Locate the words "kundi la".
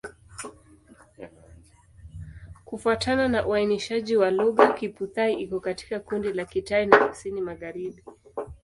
5.99-6.45